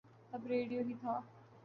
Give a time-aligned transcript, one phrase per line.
[0.29, 1.13] تب ریڈیو ہی تھا۔